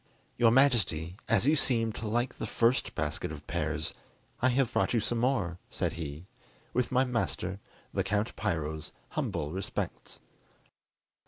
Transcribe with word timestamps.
"Your 0.35 0.49
Majesty, 0.49 1.15
as 1.29 1.45
you 1.45 1.55
seemed 1.55 1.93
to 1.93 2.07
like 2.07 2.33
the 2.39 2.47
first 2.47 2.95
basket 2.95 3.31
of 3.31 3.45
pears, 3.45 3.93
I 4.41 4.49
have 4.49 4.73
brought 4.73 4.95
you 4.95 4.99
some 4.99 5.19
more," 5.19 5.59
said 5.69 5.93
he, 5.93 6.25
"with 6.73 6.91
my 6.91 7.03
master, 7.03 7.59
the 7.93 8.03
Count 8.03 8.35
Piro's 8.35 8.91
humble 9.09 9.51
respects." 9.51 10.19